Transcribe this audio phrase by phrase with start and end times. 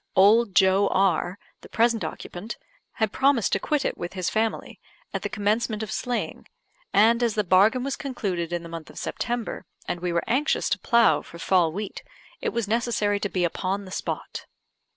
[0.15, 2.57] Old Joe R, the present occupant,
[2.93, 4.79] had promised to quit it with his family,
[5.13, 6.47] at the commencement of sleighing;
[6.91, 10.69] and as the bargain was concluded in the month of September, and we were anxious
[10.71, 12.01] to plough for fall wheat,
[12.41, 14.47] it was necessary to be upon the spot.